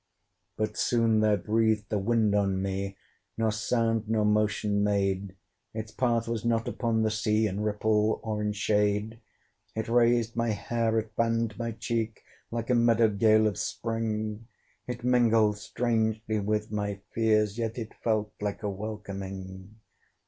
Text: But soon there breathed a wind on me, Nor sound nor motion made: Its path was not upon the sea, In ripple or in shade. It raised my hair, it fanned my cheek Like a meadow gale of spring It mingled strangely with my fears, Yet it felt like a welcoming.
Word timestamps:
But 0.57 0.77
soon 0.77 1.19
there 1.19 1.37
breathed 1.37 1.93
a 1.93 1.99
wind 1.99 2.33
on 2.33 2.59
me, 2.59 2.97
Nor 3.37 3.51
sound 3.51 4.09
nor 4.09 4.25
motion 4.25 4.83
made: 4.83 5.35
Its 5.75 5.91
path 5.91 6.27
was 6.27 6.43
not 6.43 6.67
upon 6.67 7.03
the 7.03 7.11
sea, 7.11 7.45
In 7.45 7.59
ripple 7.61 8.19
or 8.23 8.41
in 8.41 8.51
shade. 8.51 9.19
It 9.75 9.87
raised 9.87 10.35
my 10.35 10.49
hair, 10.49 10.97
it 10.97 11.11
fanned 11.15 11.55
my 11.59 11.73
cheek 11.73 12.23
Like 12.49 12.71
a 12.71 12.73
meadow 12.73 13.09
gale 13.09 13.45
of 13.45 13.59
spring 13.59 14.47
It 14.87 15.03
mingled 15.03 15.59
strangely 15.59 16.39
with 16.39 16.71
my 16.71 17.01
fears, 17.13 17.59
Yet 17.59 17.77
it 17.77 17.93
felt 18.03 18.33
like 18.41 18.63
a 18.63 18.69
welcoming. 18.71 19.75